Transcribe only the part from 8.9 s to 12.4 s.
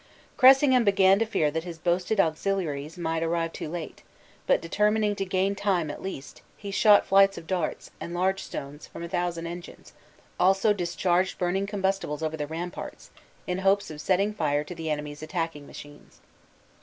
a thousand engines; also discharged burning combustibles over